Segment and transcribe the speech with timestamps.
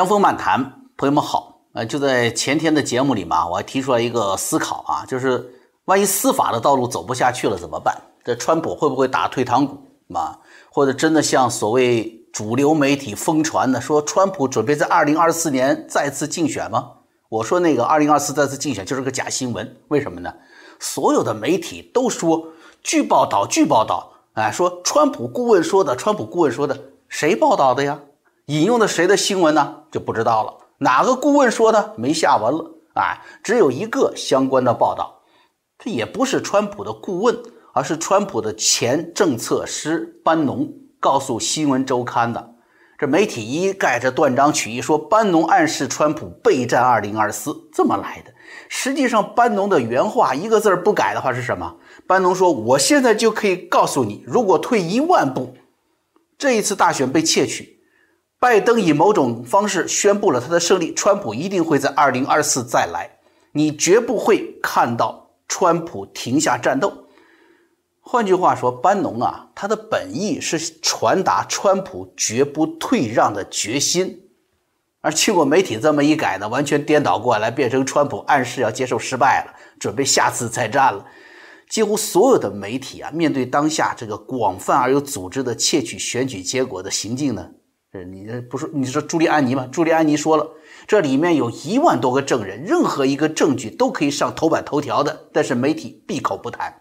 [0.00, 0.64] 江峰漫谈，
[0.96, 1.60] 朋友们好。
[1.74, 5.46] 呃，就在前天的节目里嘛，我还提出来一个思考啊，就是
[5.84, 7.94] 万一司法的道路走不下去了怎么办？
[8.24, 9.76] 这川普会不会打退堂鼓
[10.06, 10.38] 嘛？
[10.70, 16.92] 或者真的像所谓主流媒体疯传的，说川普准备在二零二四年再次竞选吗？
[17.28, 20.32] 我说那个二零二四再次竞选就是个假新闻，为什么呢？
[20.78, 22.42] 所有的媒体都说
[22.82, 26.74] 据报道，据报道，哎，说川普顾问说的，川普顾问说的，
[27.10, 28.00] 谁报道的呀？
[28.50, 29.76] 引用的谁的新闻呢？
[29.92, 30.52] 就不知道了。
[30.78, 31.94] 哪个顾问说的？
[31.96, 32.68] 没下文了。
[32.94, 35.20] 哎，只有一个相关的报道，
[35.78, 37.40] 这也不是川普的顾问，
[37.72, 40.68] 而是川普的前政策师班农
[40.98, 42.54] 告诉《新闻周刊》的。
[42.98, 48.32] 这媒体一概这断章取义，说班农暗示川普备战二零二四，这么来的。
[48.68, 51.76] 实际上，班农的原话一个字儿不改的话是什么？
[52.08, 55.54] 班农说：“我现在就可以告诉你，如果退一万步，
[56.36, 57.76] 这一次大选被窃取。”
[58.40, 63.18] 拜登以某种方式宣布了他的胜利，川普一定会在二零二四再来，
[63.52, 66.90] 你绝不会看到川普停下战斗。
[68.00, 74.22] 换句话说，班农啊，他的本意是传达川普绝不退让的决心，
[75.02, 81.04] 而经过媒体这么一改呢，完全颠倒过来，变成川普暗示要接受失败了，准备下次再战了。
[81.68, 87.46] 几乎所有的媒体啊，面对当下这个广泛而有组织的窃取选举结果的行径呢？
[87.92, 89.68] 这你这不是你说朱利安尼吗？
[89.72, 90.48] 朱利安尼说了，
[90.86, 96.72] 这里面有一万多个证人，任何一个证据都可以上头版头条的，但是媒体闭口不谈。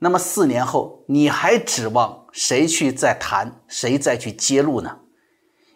[0.00, 4.98] 那么四年后，你还指望谁去再谈，谁再去揭露呢？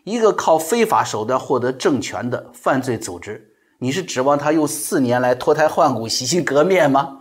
[0.02, 7.20] 一个靠非法手段获得政权的犯罪组织，你是指望他用四年来脱胎换骨、洗心革面吗？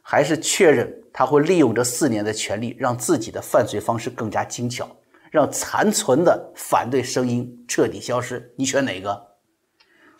[0.00, 4.88] 还是确认他会利用这四年的权利，让自己的犯罪方式更加精巧？
[5.30, 9.28] 让残存的反对声音彻底消失，你选哪个？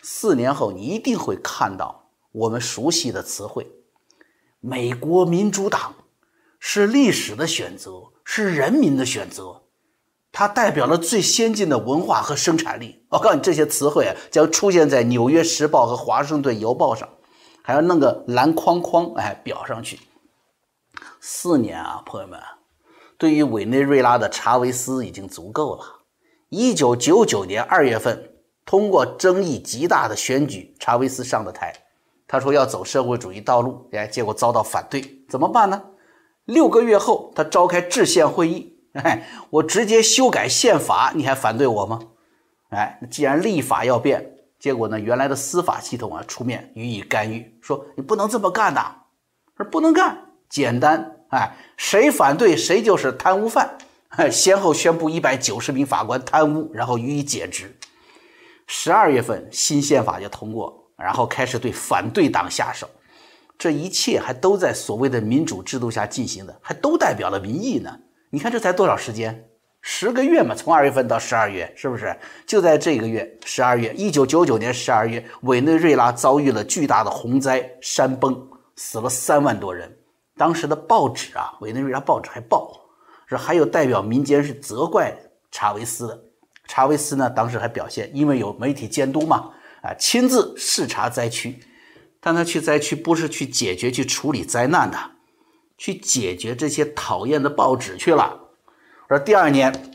[0.03, 3.67] 四年后，你一定会看到我们熟悉的词汇。
[4.61, 5.95] 美国民主党
[6.59, 9.63] 是历史的选择，是人民的选择，
[10.31, 13.05] 它代表了最先进的文化和生产力。
[13.09, 17.09] 我告诉你，这些词汇啊，将出现在《纽约时报》和《华盛顿邮报》上，
[17.63, 19.99] 还要弄个蓝框框，哎，裱上去。
[21.21, 22.41] 四年啊，朋友们。
[23.21, 25.85] 对于委内瑞拉的查韦斯已经足够了。
[26.49, 28.33] 一九九九年二月份，
[28.65, 31.71] 通过争议极大的选举，查韦斯上的台。
[32.27, 35.83] 他说要走社会主义道路，哎，结果遭到反对，怎么办呢？
[36.47, 42.01] 六个月后，他召开制宪会议，哎，我直接修改宪法，你还反对我吗？
[42.71, 48.81] 哎，既然立法要变，结果呢，原来的司法系统啊出面予以干预，说你不能这么干的，
[49.59, 51.19] 说不能干，简单。
[51.31, 53.77] 哎，谁反对谁就是贪污犯。
[54.31, 57.75] 先后宣布一百九十名法官贪污，然后予以解职。
[58.67, 62.89] 十二月份新宪法就通过，然后开始对反对党下手。
[63.57, 67.97] 这一切还都在所谓的民主制度下进行的，还都代表了民意呢。
[68.31, 69.45] 你看这才多少时间？
[69.83, 72.15] 十个月嘛，从二月份到十二月，是不是？
[72.47, 78.37] 就在这个月，十二月，一九九九年十二月，委内瑞拉遭遇了巨大的洪灾，山崩，
[78.77, 79.95] 死了三万多人。
[80.41, 82.81] 当时的报纸啊，委内瑞拉报纸还报，
[83.27, 85.15] 说还有代表民间是责怪
[85.51, 86.19] 查韦斯的。
[86.67, 89.51] 查韦斯呢，当时还表现，因为有媒体监督嘛，
[89.83, 91.61] 啊，亲自视察灾区。
[92.21, 94.97] 但他去灾区不是去解决、去处理灾难的，
[95.77, 98.41] 去解决这些讨厌的报纸去了。
[99.09, 99.95] 而第二年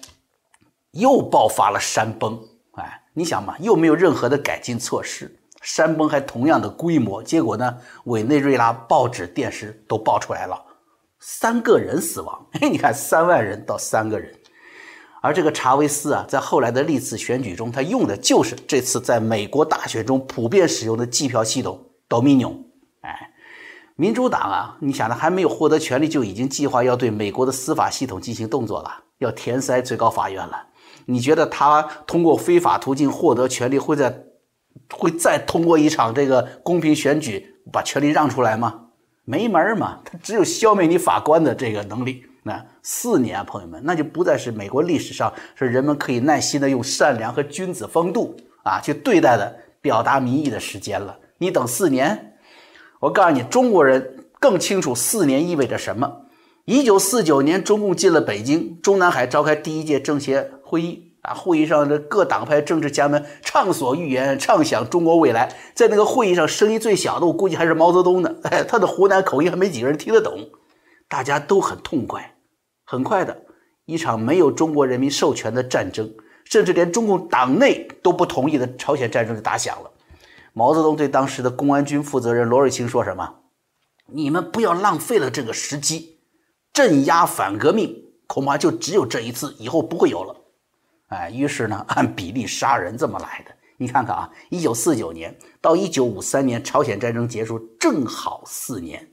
[0.92, 2.40] 又爆发了山崩，
[2.74, 5.40] 哎，你想嘛，又没有任何的改进措施。
[5.66, 7.76] 山崩还同样的规模，结果呢？
[8.04, 10.64] 委内瑞拉报纸、电视都爆出来了，
[11.20, 12.46] 三个人死亡。
[12.62, 14.32] 哎， 你看，三万人到三个人。
[15.24, 22.58] 而这个查韦斯啊，在后来的历次选举中，他用的就是这次在美国大选中普遍使用的计票系统 Dominion。
[23.02, 23.32] 哎，
[23.96, 30.68] 民主党啊，你想他还没有获得权力，就已经计划要对美国的司法系统进行动作了，要填塞最高法院了。
[31.08, 34.26] 你觉得他通过非法途径获得权力会在？
[34.94, 38.82] 会再通过一场这个公平选举把权力让出来吗？
[39.24, 40.02] 没门儿嘛！
[40.06, 42.24] 他只有消灭你法官的这个能力。
[42.44, 51.18] 那四年，朋友们，那就不再是美国历史上是人们可以耐心的用善良和君子风度啊去对待的表达民意的时间了。
[51.40, 52.38] 你等四年，
[53.00, 56.22] 我告诉你，中国人更清楚四年意味着什么。
[56.66, 61.15] 一九四九年，中共进了北京，中南海召开第一届政协会议。
[61.26, 65.56] 啊，会议上的各党派政治家们畅所欲言，畅想中国未来。
[65.74, 68.36] 在那个会议上，声音最小的，我估计还是毛泽东呢。
[68.44, 70.50] 哎，他的湖南口音还没几个人听得懂，
[71.08, 72.36] 大家都很痛快。
[72.86, 73.36] 很快的，
[73.86, 76.14] 一场没有中国人民授权的战争
[76.44, 79.90] 甚至连中共党内都不同意的朝鲜战争就打响了。
[80.54, 83.34] 毛泽东对当时的公安军负责人罗瑞卿说什么？
[84.06, 86.20] 你们不要浪费了这个时机，
[86.72, 90.36] 镇压反革命恐怕就只有这一次，以后不会有了。
[91.08, 93.52] 哎，于是呢， 按比例杀人这么来的。
[93.78, 99.06] 你看看啊，一九四九年到一九五三年朝鲜战争结束正好四年，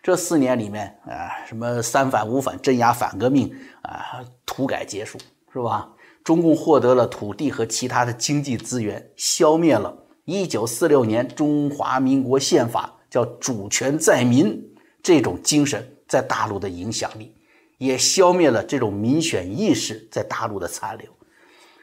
[0.00, 3.52] 这四年里面啊，什么三反五反镇压反革命
[3.82, 5.18] 啊，土改结束
[5.52, 5.90] 是吧？
[6.22, 14.62] 中共获得了土地和其他的经济资源，消灭了一九四六年中华民国宪法叫主权在民
[15.02, 17.34] 这种精神在大陆的影响力，
[17.78, 21.08] 也消灭了这种民选意识在大陆的残留。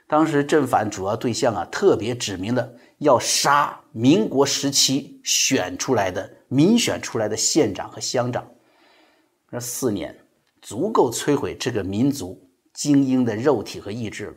[0.07, 2.69] 当时正反主要对象啊，特别指明了
[2.99, 8.45] 要杀民国时期选出来的民选出来的县长和乡长。
[9.49, 10.15] 这四年
[10.61, 12.39] 足够摧毁这个民族
[12.73, 14.33] 精英的肉体和意志了。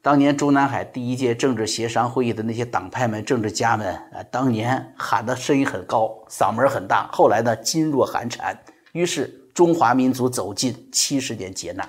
[0.00, 7.10] 当年中南海第一届政治协商会议的那些党派们、政治家们啊，当年喊的声音很高，嗓门很大。
[7.12, 8.56] 后来呢，噤若寒蝉。
[8.92, 11.88] 于是中华民族走进七十年劫难。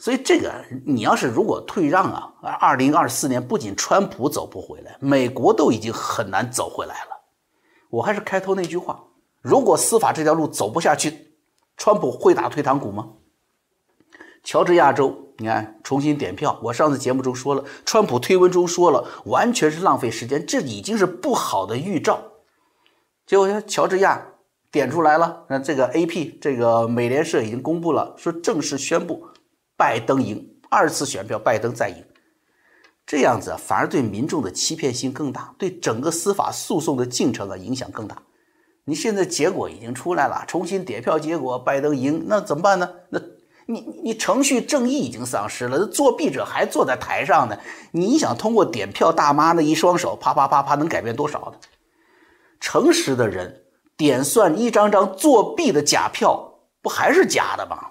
[0.00, 0.50] 所以这个，
[0.86, 7.10] 你要是如果退让啊，二零二四年不仅川普走不回来，美国都已经很难走回来了。
[7.90, 9.04] 我还是开头那句话：
[9.42, 11.34] 如果司法这条路走不下去，
[11.76, 13.10] 川普会打退堂鼓吗？
[14.42, 22.18] 乔治亚州，你看重新点票，我上次节目中说了，川普推文中说了，完全是浪费时间，这已经是不好的预兆。
[23.26, 24.28] 结果乔治亚
[24.72, 26.38] 点出来了，那这个 A.P.
[26.40, 29.26] 这个美联社已经公布了，说正式宣布。
[29.80, 32.04] 拜登赢二次选票，拜登再赢，
[33.06, 38.14] 这样子反而对民众的欺骗性更大，对整个司法诉讼的进程啊影响更大。
[38.84, 42.90] 你现在结果已经出来了，重新点票结果，拜登赢，那怎么办呢？
[43.08, 43.18] 那
[43.64, 47.56] 你你程序正义已经丧失了，作弊者还坐在台上呢。
[47.90, 51.58] 你想通过点票大妈那一双手，啪啪啪啪能改变多少呢？
[52.60, 53.62] 诚实的人
[53.96, 57.89] 点算一张张作弊的假票，不还是假的吗？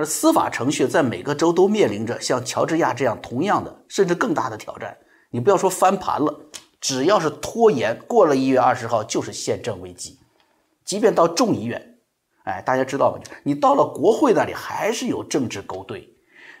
[0.00, 4.96] 而司法程序在每个州都面临着像乔治亚这样同样的甚至更大的挑战。
[5.28, 6.34] 你不要说翻盘了，
[6.80, 10.18] 只要是拖延过了一月二十号，就是宪政危机。
[10.86, 11.98] 即便到众议院，
[12.44, 13.18] 哎，大家知道吗？
[13.42, 16.08] 你到了国会那里，还是有政治勾兑。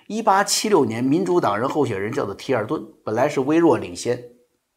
[0.06, 4.22] 一八七六年，民主党人候选人叫做提尔顿，本来是微弱领先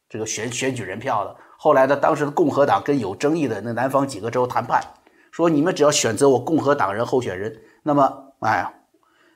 [0.07, 1.35] 这个选选举人票的。
[1.57, 4.81] 后来呢，当时的共和党跟有争议的那南方几个州谈判，
[5.31, 8.29] 说你们只要选择我共和党人候选人，那么。
[8.43, 8.73] 哎呀，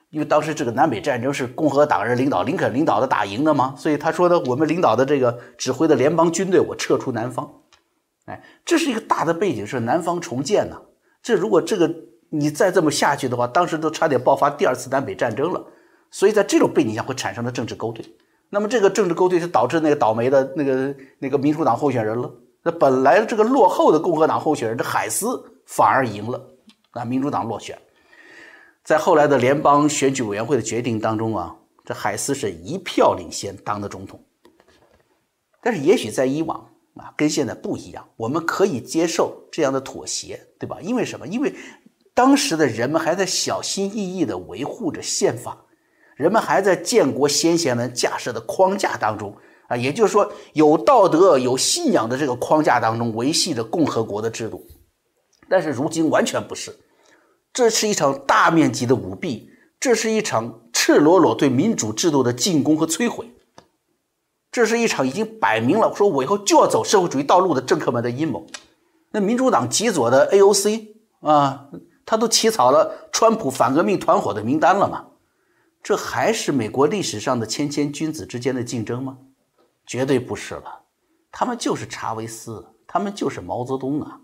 [0.09, 7.49] 因为当时这个南北战争是共和党人领导，林肯领导的打赢的嘛，所以他说的我们领导的这个指挥的联邦军队，我撤出南方。
[8.25, 10.81] 哎，这是一个大的背景，是南方重建呢。
[11.23, 11.93] 这如果这个
[12.29, 15.65] 你再这么下去的话，当时都差点爆发第二次南北战争了。
[16.11, 18.05] 所以在这种背景下会产生的政治勾兑，
[18.49, 22.31] 那么这个政治勾兑就导致那个倒霉的那个那个民主党候选人了。
[22.63, 26.41] 那本来这个落后的共和党候选人这海斯反而赢了，
[26.91, 27.77] 啊，民主党落选。
[28.87, 31.53] 在后来的联邦选举委员会的决定当中啊，
[31.83, 34.17] 这海斯是一票领先当的总统。
[35.61, 36.57] 但是也许在以往
[36.95, 40.77] 啊，跟现在不一样，我们可以接受这样的妥协，对吧？
[40.81, 41.27] 因为什么？
[41.27, 41.53] 因为
[42.13, 45.65] 当时的人们还在小心翼翼地维护着宪法，
[46.15, 49.35] 人们还在建国先贤们架设的框架当中
[49.67, 54.65] 啊，也就是说有道德、有信仰的这个框架当中维系着共和国的制度。
[55.49, 56.73] 但是如今完全不是。
[57.57, 59.49] 这是一场大面积的舞弊，
[59.79, 63.33] 这是一场赤裸裸对民主制度的进攻和摧毁，
[64.51, 68.45] 这是一场已经摆明了说我以后就要走社会主义道路的政客们的阴谋。
[69.09, 70.89] 那民主党极左的 AOC
[71.21, 71.69] 啊，
[72.05, 75.07] 他都起草了川普反革命团伙的名单了吗？
[75.81, 79.17] 这还是美国历史上的谦谦君子之间的竞争吗？
[79.87, 80.83] 绝对不是了，
[81.31, 84.21] 他们就是查韦斯，他们就是毛泽东啊。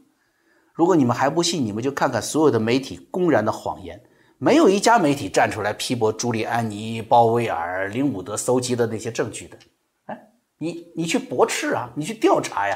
[0.74, 4.04] 如果你们还不信，你们就看看所有的媒体公然的谎言，
[4.40, 9.58] 没有一家媒体站出来批驳朱利安尼、鲍威尔、林伍德搜集的那些证据的。
[10.06, 10.20] 哎，
[10.58, 12.76] 你你去驳斥啊，你去调查呀，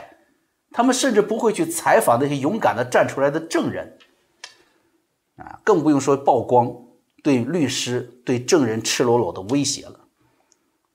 [0.72, 3.98] 他们甚至不会去采访那些勇敢的站出来的证人，
[5.38, 6.72] 啊，更不用说曝光
[7.24, 10.00] 对律师、对证人赤裸裸的威胁了。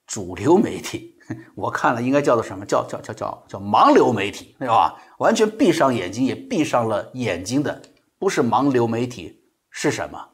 [0.06, 1.11] 主流媒体。
[1.54, 2.64] 我看了，应该叫做什么？
[2.64, 5.00] 叫叫叫叫叫盲流媒体，对吧？
[5.18, 7.82] 完全闭上眼睛，也闭上了眼睛的，
[8.18, 10.30] 不是盲流媒体是什么？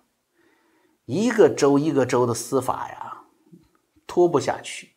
[1.06, 3.22] 一个州一个州的司法呀，
[4.06, 4.96] 拖不下去。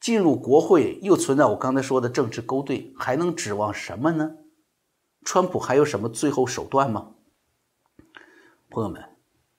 [0.00, 4.30] 进入国会又存在我刚才说的政治勾兑，还能指望什么呢？
[5.24, 7.14] 川普还有什么最后手段吗？
[8.70, 9.02] 朋友们，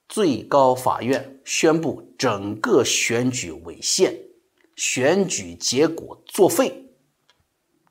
[0.07, 4.15] 最高法院宣布整个选举违宪，
[4.79, 6.85] 选举结果作废，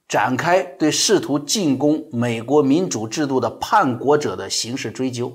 [0.09, 5.30] 展开对试图进攻美国民主制度的叛国者的刑事追究，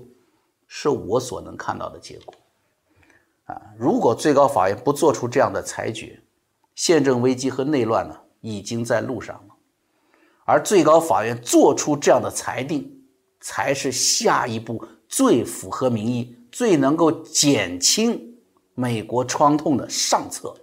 [0.67, 2.33] 是我所能看到的结果。
[3.43, 6.19] 啊，如果最高法院不做出这样的裁决，
[6.73, 9.53] 宪政危机和内乱呢，已经在路上了。
[10.45, 12.91] 而最高法院做出这样的裁定，
[13.39, 16.35] 才是下一步最符合民意。
[16.51, 18.37] 最能够减轻
[18.73, 20.55] 美国创痛的上策。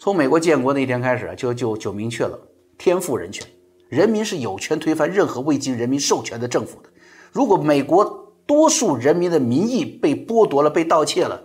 [0.00, 2.40] 从美国建国那天开始，就就就明确了
[2.78, 3.46] 天赋人权，
[3.90, 6.88] 人民是有权推翻任何未经人民授权的政府的。
[7.30, 11.38] 如果美国多数人民的民意被剥夺了、被盗窃了，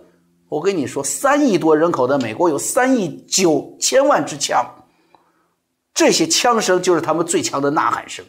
[0.48, 4.64] 我跟你说，三亿多人口的美国有三亿九千万支枪，
[5.92, 8.24] 这些枪声就是他们最强的呐喊声。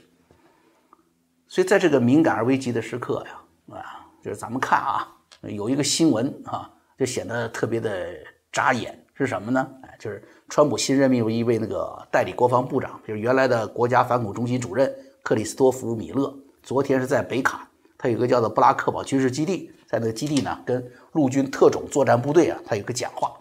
[1.47, 4.03] 所以，在这个敏感而危急的时刻呀，啊。
[4.21, 5.07] 就是咱们看啊，
[5.43, 6.69] 有一个新闻啊，
[6.99, 8.09] 就显得特别的
[8.51, 9.65] 扎眼，是什么呢？
[9.99, 16.33] 就是川普新任命为一位那个代理国防部长，就是原来的国家反恐中心主任克里斯托弗·米勒。
[16.63, 23.31] 昨天是在北卡，他有个叫做布拉克堡军事基地，在那个基地呢，跟陆军特种作战部队啊，他有个讲话。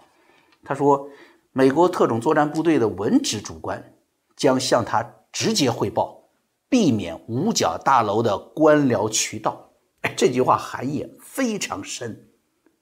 [0.64, 1.08] 他说，
[1.52, 3.82] 美国特种作战部队的文职主管
[4.36, 6.22] 将向他直接汇报，
[6.68, 9.70] 避免五角大楼的官僚渠道。
[10.02, 12.28] 哎这句话含义非常深，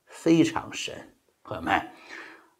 [0.06, 0.94] 非常深，
[1.42, 1.80] 朋友们。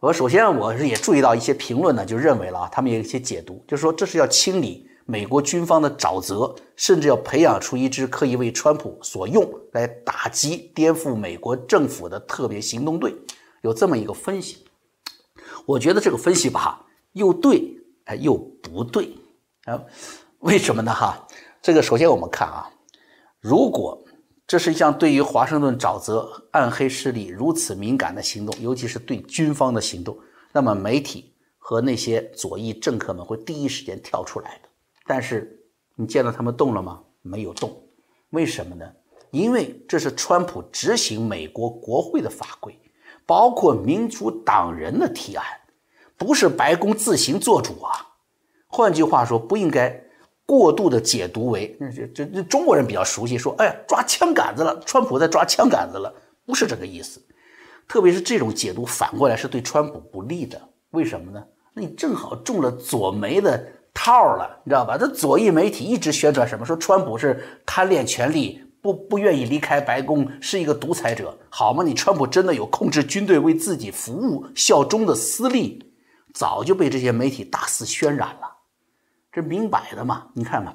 [0.04, 13.14] 我首先我是也注意到一些评论呢，就认为了啊他们有一些解读，就是说这是要清理美国军方的沼泽，甚至要培养出一支可以为川普所用来打击颠覆美国政府的特别行动队，
[13.62, 14.66] 有这么一个分析。
[15.64, 19.16] 我觉得这个分析吧，又对哎又不对
[19.64, 19.80] 啊？
[20.40, 20.92] 为什么呢？
[20.92, 21.26] 哈，
[21.62, 22.68] 这个首先我们看啊，
[23.40, 24.03] 如果
[24.46, 30.18] 这是一项对于华盛顿沼泽暗黑势力如此敏感的行动，尤其是对军方的行动。
[30.52, 34.68] 那么媒体和那些左翼政客们会第一时间跳出来的。
[35.06, 35.64] 但是
[35.96, 37.02] 你见到他们动了吗？
[37.22, 37.82] 没有动。
[38.30, 38.84] 为什么呢？
[39.30, 42.78] 因为这是川普执行美国国会的法规，
[43.24, 45.44] 包括民主党人的提案，
[46.18, 48.14] 不是白宫自行做主啊。
[48.66, 50.03] 换句话说，不应该。
[50.46, 56.12] 过度的解读为，这这这中国人比较熟悉，说，哎呀，抓枪杆子了，川普在抓枪杆子了，
[56.44, 57.20] 不是这个意思。
[57.88, 60.60] 特别是这种解读反过来是对川普不利的，
[60.90, 61.44] 为什么呢？
[61.74, 64.96] 那你正好中了左媒的套了，你知道吧？
[64.98, 66.64] 这左翼媒体一直宣传什么？
[66.64, 71.82] 说川普是贪恋权力，不不愿意离开白宫，是一个独裁者，好吗？
[71.82, 75.82] 你川普真的有控制军队为自己服务效忠的私利，
[76.32, 78.53] 早就被这些媒体大肆渲染了。
[79.34, 80.74] 这明摆的嘛，你看看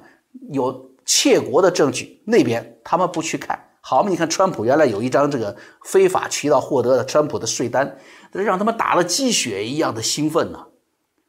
[0.52, 4.10] 有窃国的证据，那边他们不去看，好嘛？
[4.10, 7.96] 你看川普原来有一张这个非法渠道获得的川普的税单，
[8.32, 10.66] 让他们打了鸡血一样的兴奋呢。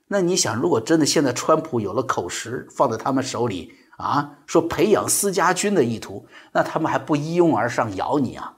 [0.07, 8.57] 那你想，如果真的现在川普有了口实放在他们手里啊，说培养私家军的意图，那他们还不一拥而上咬你啊？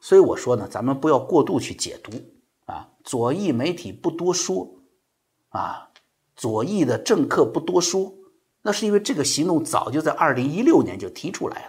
[0.00, 2.10] 所以我说呢，咱们不要过度去解读
[2.66, 4.68] 啊，左翼媒体不多说
[5.50, 5.88] 啊。
[6.42, 8.12] 左翼的政客不多说，
[8.62, 11.68] 那是因为这个行动早就在二零一六年就提出来了，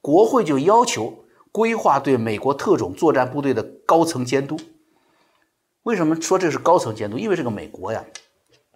[0.00, 4.56] 国会就要求规划对美国特种作战部队的高层监督。
[5.82, 7.18] 为什么说这是高层监督？
[7.18, 8.04] 因为这个美国呀，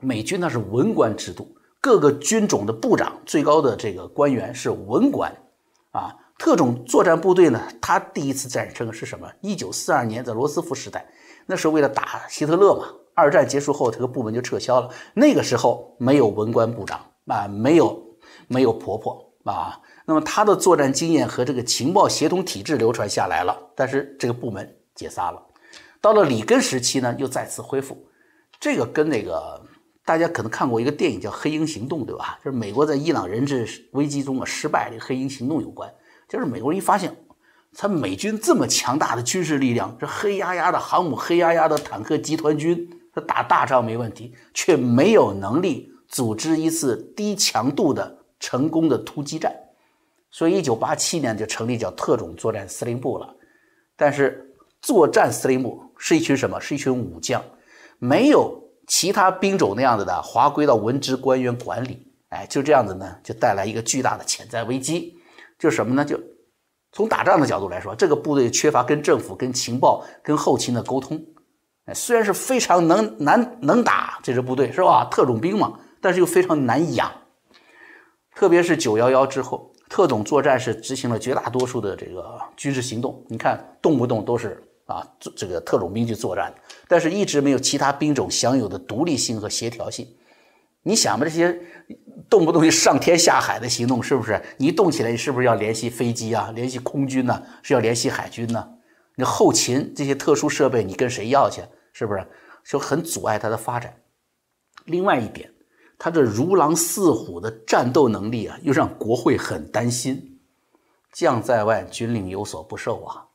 [0.01, 5.33] 美军那是文官制度，各个军种的部长、最高的这个官员是文官
[5.93, 6.17] 啊。
[6.37, 9.31] 特种作战部队呢，他第一次战争是什么？
[9.41, 11.07] 一九四二年在罗斯福时代，
[11.47, 12.89] 那是为了打希特勒嘛。
[13.15, 14.89] 二战结束后，这个部门就撤销了。
[15.15, 18.03] 那个时候没有文官部长啊，没有
[18.49, 19.81] 没有婆婆啊。
[20.05, 25.41] 那么他的作战经验和这个情报协同体制流传下来了，但是这个部门解散了。
[26.01, 27.97] 到了里根时期呢，又再次恢复。
[28.59, 29.61] 这个跟那个
[30.05, 32.39] 大家可能看过一个电影叫《黑鹰行动》，对吧？
[32.45, 35.93] 就是美国在伊朗人质危机中啊失败，这个黑鹰行动有关。
[36.29, 37.15] 就是美国人一发现。
[37.75, 49.55] 他美军这么强大的军事力量，这黑压压的航母、黑压压的坦克集团军，他打大仗没问题，却没有能力组织一次低强度的成功的突击战。
[50.31, 53.37] 所以，一九八七年就成立叫特种作战司令部了。
[53.97, 56.59] 但是，作战司令部是一群什么？
[56.61, 57.45] 是一群武将，
[57.99, 62.11] 没有其他兵种那样子的划归到文职官员管理。
[62.31, 65.15] 哎，就这样子呢，就带来一个巨大的潜在危机，
[65.59, 66.05] 就是什么呢？
[66.05, 66.19] 就。
[66.95, 71.23] 从打仗的角度来说，这个部队缺乏跟政府、跟情报、跟后勤的沟通。
[71.87, 75.05] 哎，虽然是非常能难能打这支部队是吧？
[75.11, 77.11] 特种兵嘛，但是又非常难养。
[78.35, 83.25] 特别是九幺幺之后，特种作战是执行了绝大多数的这个军事行动。
[83.29, 86.55] 你看，动不动都是啊，这个特种兵去作战，
[86.87, 90.07] 但是一直没有其他兵种享有的独立性和协调性。
[90.85, 91.61] 你想吧，这些
[92.31, 94.41] 动不动就上天下海的行动，是不是？
[94.57, 96.51] 你动起来，你是不是要联系飞机啊？
[96.55, 97.43] 联系空军呢？
[97.63, 98.69] 是要联系海军呢？
[99.17, 101.63] 你后勤这些特殊设备，你跟谁要去？
[101.93, 102.27] 是不是？
[102.65, 103.95] 就很阻碍它的发展。
[104.85, 105.53] 另外一点，
[105.99, 110.41] 它这如狼似虎的战斗能力啊，又让国会很担心。
[111.13, 113.27] 将在外，军令有所不受啊。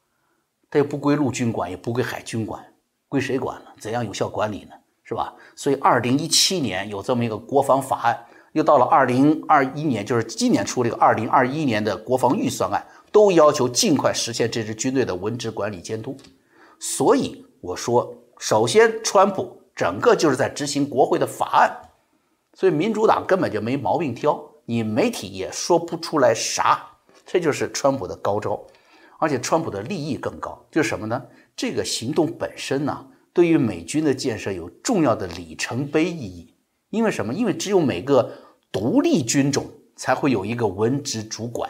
[0.70, 2.66] 它又不归陆军管，也不归海军管，
[3.08, 3.70] 归谁管呢？
[3.80, 4.72] 怎样有效管理呢？
[5.04, 5.34] 是吧？
[5.56, 8.26] 所以，二零一七年有这么一个国防法案，
[8.58, 16.18] 又到了二零二一年，就是今年出这个二零二一年的国防预算案，都要求尽快实现这支军队的文职管理监督。
[16.80, 21.72] 所以我说，首先，川普整个就是在执行国会的法案，
[22.56, 26.84] 所以民主党根本就没毛病挑，你媒体也说不出来啥，
[27.28, 28.60] 这就是川普的高招。
[29.20, 31.24] 而且，川普的利益更高，就是什么呢？
[31.56, 33.06] 这个行动本身呢？
[33.34, 36.54] 对于美军的建设有重要的里程碑意义，
[36.90, 37.32] 因为什么？
[37.32, 38.32] 因为只有每个
[38.72, 41.70] 独立军种才会有一个文职主管，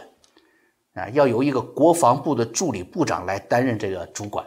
[0.93, 4.45] 啊，要由一个国防部的助理部长来担任这个主管。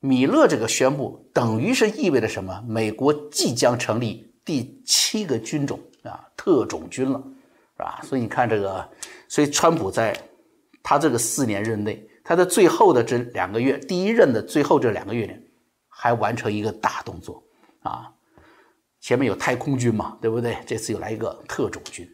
[0.00, 2.62] 米勒这个宣布，等于是意味着什么？
[2.66, 7.22] 美国即将成立第七个军种啊，特种军了，
[7.76, 8.00] 是吧？
[8.02, 8.88] 所以你看这个，
[9.28, 10.16] 所以川普在
[10.82, 15.34] 他这个四年任内，他的最后的这两个月，第一任的最后这两个月里。
[16.02, 17.42] 还完成一个大动作
[17.82, 18.10] 啊！
[19.00, 20.56] 前面有太空军嘛，对不对？
[20.66, 22.06] 这次又来一个特种军，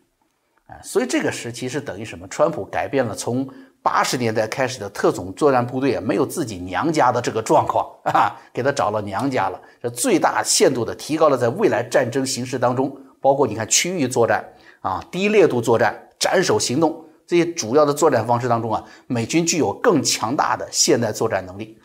[0.66, 2.26] 啊，所以这个时期是等于什么？
[2.28, 3.48] 川普改变了从
[3.82, 14.44] 八十年代开始的特种作战部队啊，没有自己娘家的这个状况 啊，给他找了娘家了，这最大限度的提高了在未来战争形势当中，包括你看区域作战
[14.80, 21.76] 啊、低烈度作战、斩首行动这些主要的作战方式当中啊，美军具有更强大的现代作战能力。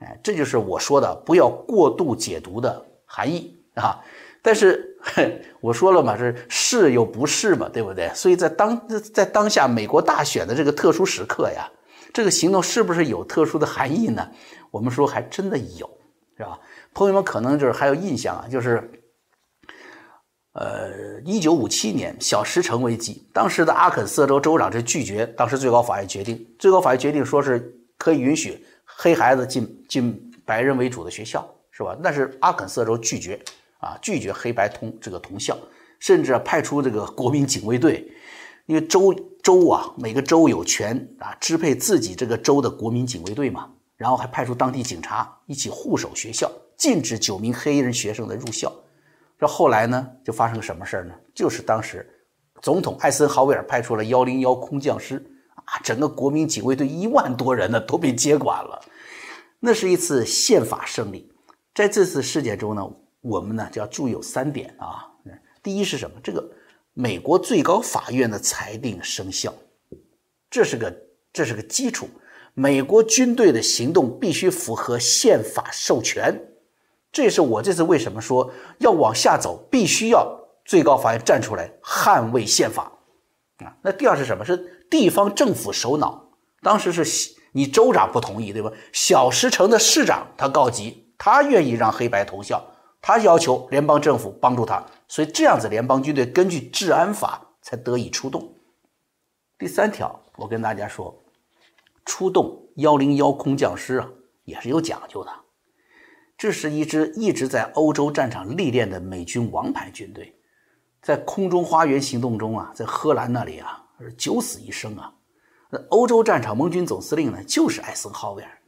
[0.00, 3.98] 哎，这就是我说的不要过度解读的含义啊！
[4.42, 4.98] 但是
[5.60, 8.10] 我说了嘛，是是又不是嘛，对不对？
[8.12, 11.70] 所以在当在当下美国大选的这个特殊时刻呀，
[12.12, 14.28] 这个行动是不是有特殊的含义呢？
[14.70, 15.88] 我们说还真的有，
[16.36, 16.58] 是吧？
[16.92, 18.90] 朋友们可能就是还有印象啊，就是
[20.54, 28.66] 呃，一九五七年小石城危机，当时的阿肯色州州长就拒绝，当时最高法院决定，最高法院决定说是可以允许。
[28.84, 31.96] 黑孩子进进白人为主的学校是吧？
[32.02, 33.40] 但是阿肯色州拒绝
[33.82, 35.58] 啊，拒绝黑白通这个同校，
[35.98, 38.10] 甚至派出这个国民警卫队，
[38.66, 48.72] 因为州州啊，每个州有权啊支配自己这个州的国民警卫队嘛，然后还派出当地警察一起护守学校，禁止九名黑人学生的入校。
[49.38, 51.14] 这后来呢，就发生了什么事儿呢？
[51.34, 52.08] 就是当时
[52.60, 55.22] 总统艾森豪威尔派出了幺零幺空降师。
[55.64, 58.80] 啊，整个国民警卫队一万多人呢都被接管了，
[59.60, 61.32] 那是一次宪法胜利。
[61.72, 62.84] 在这次事件中呢，
[63.22, 65.08] 我们呢就要注意有三点啊。
[65.62, 66.20] 第一是什么？
[66.22, 66.46] 这个
[66.92, 69.54] 美国最高法院的裁定生效，
[70.50, 70.94] 这是个
[71.32, 72.06] 这是个基础。
[72.52, 76.38] 美国军队的行动必须符合宪法授权，
[77.10, 82.92] 这也是我这次为什么说要往下走，必须要最高法院站出来捍卫宪法
[83.58, 83.74] 啊。
[83.80, 84.44] 那第二是什么？
[84.44, 84.68] 是。
[84.90, 86.22] 地方政府首脑，
[86.60, 88.70] 当时是你州长不同意，对吧？
[88.92, 92.62] 小石城的市长他告急，他愿意让黑白同校，
[93.02, 98.54] 他要求联邦政府帮助他，所以这样子联邦军队根据治安法才得以出动。
[99.58, 101.14] 第三条，我跟大家说，
[102.06, 104.08] 出动幺零幺空降师啊，
[104.44, 105.30] 也是有讲究的。
[106.38, 110.34] 这是一支一直在欧洲战场历练的美军王牌军队，
[111.02, 113.80] 在空中花园行动中啊，在荷兰那里啊。
[114.00, 115.14] 是九死一生啊！
[115.70, 118.58] 那欧洲战场盟军总司令呢，就是艾森豪威尔，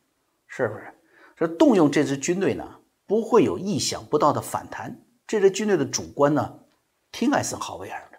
[0.46, 0.94] 是不是？
[1.34, 2.64] 这动用这支军队呢，
[3.06, 5.00] 不会有意想不到的反弹。
[5.26, 6.60] 这支军队的主官呢，
[7.10, 8.18] 听艾森豪威尔的，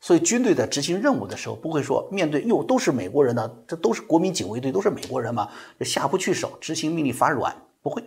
[0.00, 8.02] 所以军队在执行任务的时候，不会说面对哟都是美国人呢，这都是国民警卫队，都是美国人嘛，这下不去手，执行命令发软，不会。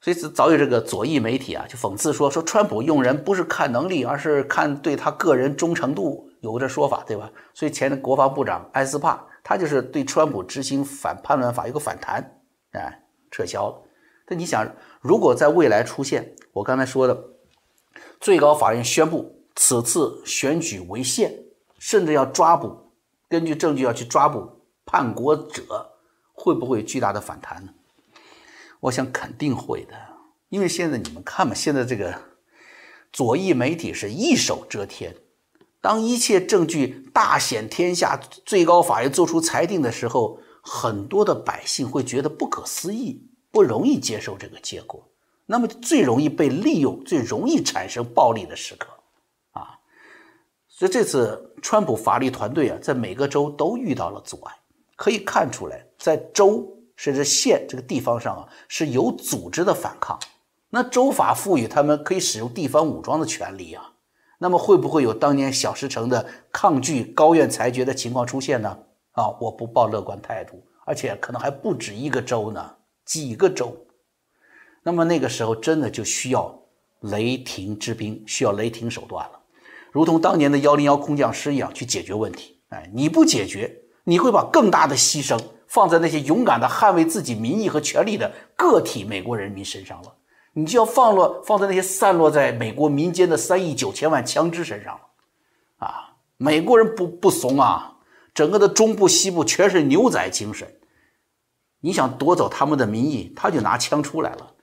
[0.00, 6.28] 所以早有这个左翼媒体啊，就讽刺说说川普用人不是看能力，而是看对他个人忠诚度。
[6.40, 7.30] 有这说法，对吧？
[7.54, 12.40] 所以前国防部长埃斯帕，他就是对川普执行反叛乱法有个反弹，
[12.72, 13.80] 哎，撤销了。
[14.26, 14.66] 但你想，
[15.00, 17.24] 如果在未来出现我刚才说的，
[18.20, 21.32] 最高法院宣布此次选举违宪，
[21.78, 22.92] 甚至要抓捕，
[23.28, 25.92] 根据证据要去抓捕叛国者，
[26.32, 27.72] 会不会巨大的反弹呢？
[28.80, 29.94] 我想肯定会的，
[30.48, 32.14] 因为现在你们看嘛，现在这个
[33.12, 35.14] 左翼媒体是一手遮天。
[35.80, 45.00] 当一切证据大显天下，最高法院作出裁定的时候，很多的百姓会觉得不可思议，不容易接受这个结果。
[45.46, 48.88] 那么最容易被利用，最容易产生暴力的时刻，
[49.52, 49.78] 啊，
[50.66, 54.54] 所以这次川普法律团队啊，在每个州都遇到了阻碍。
[54.96, 60.18] 可以看出来，在州甚至县这个地方上啊，是有组织的反抗。
[60.70, 63.92] 那州法赋予他们可以使用地方武装的权利啊。
[64.38, 68.78] 那么会不会有当年小石城的抗拒高院裁决的情况出现呢？
[69.12, 72.74] 啊，我不抱乐观态度，而且可能还不止一个州呢，
[73.12, 73.76] 几个州。
[74.82, 76.58] 那么那个时候真的就需要
[77.00, 79.38] 雷霆之兵，需要雷霆手段了，
[79.90, 82.58] 如同当年的幺零幺空降师一样去解决问题。
[82.70, 83.70] 哎，你不解决，
[84.04, 90.16] 你会把更大的牺牲放在那些勇敢的捍卫自己民意和权利的个体美国人民身上了。
[90.54, 97.94] 你就要放落放在那些散落在美国民间的三亿九千万枪支身上了，啊，美国人不不怂啊，
[98.32, 100.66] 整个的中部西部全是牛仔精神，
[101.82, 104.54] 你想夺走他们的民意，他就拿枪出来了，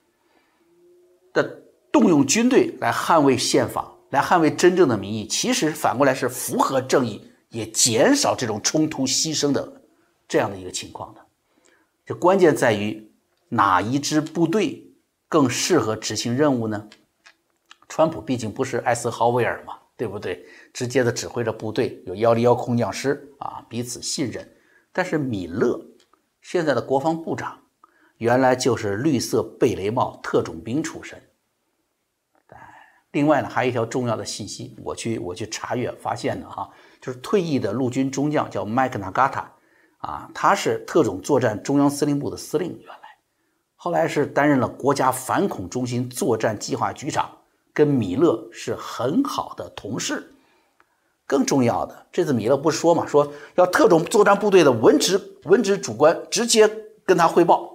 [1.32, 9.82] 的动用军队来捍卫宪法，来捍卫真正的民意，其实反过来是符合正义，也减少这种冲突牺牲的
[10.26, 11.20] 这样的一个情况的，
[12.04, 13.12] 这关键在于
[13.50, 14.88] 哪一支部队。
[15.30, 16.88] 更适合执行任务呢？
[17.88, 20.44] 川普毕竟不是艾森豪威尔嘛，对不对？
[20.72, 24.44] 直接的指挥着部队，有幺零幺空降师啊，彼此信任。
[24.92, 25.80] 但是米勒
[26.40, 27.58] 现在的国防部长，
[28.18, 31.20] 原来就是绿色贝雷帽特种兵出身。
[33.12, 39.52] 另外呢，还有一条重要的信息，我去我去查阅发现的哈，就是退役的陆军中将叫麦克纳嘎塔
[39.98, 43.00] 啊，他是特种作战中央司令部的司令原来。
[43.74, 47.28] 后来是担任了国家反恐中心作战计划局长，
[47.72, 50.32] 跟米勒是很好的同事。
[51.30, 56.68] 更重要的，这次米勒不是说嘛，说要特种作战部队的文职文职主官直接
[57.06, 57.72] 跟他汇报，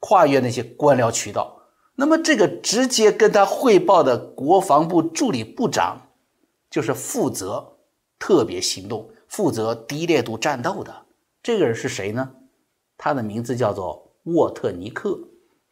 [0.00, 1.62] 跨越那些官僚渠道。
[1.94, 5.96] 那么这个直接跟他汇报的国防部助理部长，
[6.70, 7.78] 就是负责
[8.18, 10.94] 特别行动、负责低烈度战斗的
[11.42, 12.30] 这个人是谁呢？
[12.98, 15.18] 他的名字叫做沃特尼克。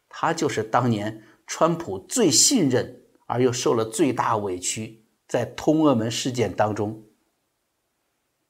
[0.09, 6.99] 他就是当年川普最信任而又受了最大委屈，在通俄门事件当中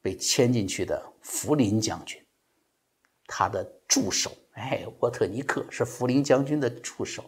[0.01, 2.21] 被牵进去的福林将军，
[3.25, 7.23] 他的助手，哎，沃特尼克是福林将军的助手，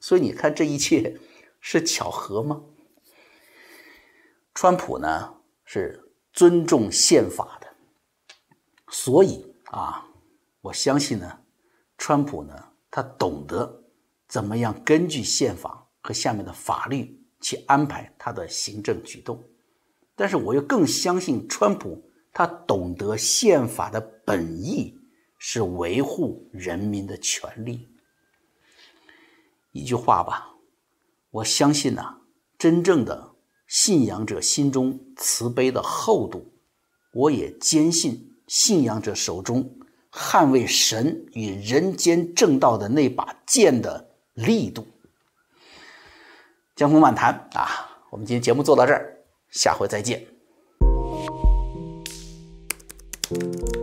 [0.00, 1.18] 所以你看这一切
[1.60, 2.62] 是巧合吗？
[4.54, 5.34] 川普呢
[5.64, 7.66] 是尊重宪法的，
[8.88, 10.06] 所以啊，
[10.60, 11.40] 我相信呢，
[11.98, 12.70] 川普呢。
[12.96, 13.82] 他懂得
[14.28, 19.42] 怎么样根据宪法和下面的法律去安排他的行政举动，
[20.14, 24.98] 但是我又更相信川普，他懂得宪法的本意
[25.38, 27.88] 是维护人民的权利。
[29.72, 30.54] 一句话吧，
[31.30, 32.18] 我相信呐，
[32.58, 33.36] 真正的
[33.68, 36.52] 信仰者心中慈悲的厚度，
[37.12, 39.78] 我也坚信信仰者手中。
[40.16, 44.86] 捍卫神与人间正道的那把剑的力度。
[46.76, 50.33] 江湖漫谈啊，我们今天节目做到这儿，下回再见。
[53.34, 53.73] Thank you.